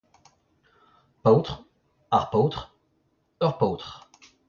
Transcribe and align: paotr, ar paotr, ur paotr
paotr, 1.23 1.53
ar 2.17 2.25
paotr, 2.31 2.59
ur 3.45 3.51
paotr 3.59 3.87